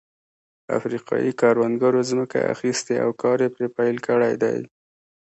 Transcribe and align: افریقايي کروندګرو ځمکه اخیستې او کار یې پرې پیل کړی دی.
افریقايي 0.77 1.31
کروندګرو 1.41 2.01
ځمکه 2.09 2.39
اخیستې 2.53 2.95
او 3.03 3.09
کار 3.21 3.37
یې 3.43 3.49
پرې 3.53 3.67
پیل 3.77 3.95
کړی 4.07 4.33
دی. 4.41 4.57